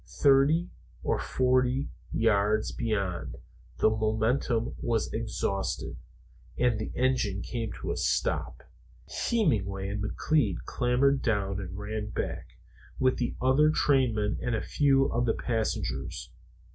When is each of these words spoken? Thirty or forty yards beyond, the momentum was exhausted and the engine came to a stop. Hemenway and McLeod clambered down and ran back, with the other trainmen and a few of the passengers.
Thirty 0.19 0.71
or 1.03 1.19
forty 1.19 1.91
yards 2.11 2.71
beyond, 2.71 3.35
the 3.77 3.91
momentum 3.91 4.73
was 4.81 5.13
exhausted 5.13 5.95
and 6.57 6.79
the 6.79 6.91
engine 6.95 7.43
came 7.43 7.71
to 7.73 7.91
a 7.91 7.95
stop. 7.95 8.63
Hemenway 9.29 9.89
and 9.89 10.03
McLeod 10.03 10.57
clambered 10.65 11.21
down 11.21 11.59
and 11.59 11.77
ran 11.77 12.09
back, 12.09 12.57
with 12.97 13.17
the 13.17 13.35
other 13.39 13.69
trainmen 13.69 14.39
and 14.41 14.55
a 14.55 14.61
few 14.63 15.05
of 15.05 15.27
the 15.27 15.35
passengers. 15.35 16.31